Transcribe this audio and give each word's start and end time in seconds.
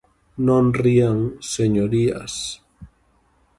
Non 0.47 0.65
rían, 0.83 1.17
señorías. 1.55 2.33